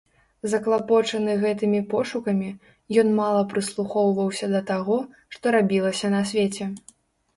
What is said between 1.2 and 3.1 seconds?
гэтымі пошукамі, ён